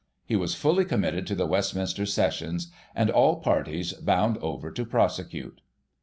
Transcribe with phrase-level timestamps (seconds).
[0.25, 5.61] He was fully committed to the Westminster Sessions, and all parties bound over to prosecute.